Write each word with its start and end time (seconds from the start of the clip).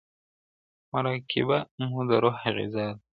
مراقبه 0.93 1.57
مو 1.91 2.01
د 2.09 2.11
روح 2.23 2.37
غذا 2.55 2.85
ده. 2.95 3.01